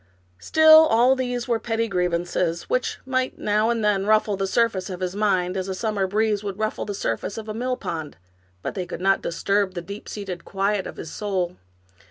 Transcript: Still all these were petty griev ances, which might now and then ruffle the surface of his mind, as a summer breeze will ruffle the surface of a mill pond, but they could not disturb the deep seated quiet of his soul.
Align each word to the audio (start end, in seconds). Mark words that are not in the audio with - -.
Still 0.39 0.87
all 0.87 1.15
these 1.15 1.47
were 1.47 1.59
petty 1.59 1.87
griev 1.87 2.09
ances, 2.09 2.63
which 2.63 2.97
might 3.05 3.37
now 3.37 3.69
and 3.69 3.85
then 3.85 4.07
ruffle 4.07 4.35
the 4.35 4.47
surface 4.47 4.89
of 4.89 4.99
his 4.99 5.15
mind, 5.15 5.55
as 5.55 5.67
a 5.67 5.75
summer 5.75 6.07
breeze 6.07 6.43
will 6.43 6.53
ruffle 6.55 6.85
the 6.85 6.95
surface 6.95 7.37
of 7.37 7.47
a 7.47 7.53
mill 7.53 7.77
pond, 7.77 8.17
but 8.63 8.73
they 8.73 8.87
could 8.87 8.99
not 8.99 9.21
disturb 9.21 9.75
the 9.75 9.79
deep 9.83 10.09
seated 10.09 10.43
quiet 10.43 10.87
of 10.87 10.97
his 10.97 11.11
soul. 11.11 11.57